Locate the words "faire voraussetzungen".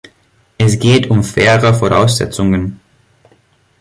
1.23-2.79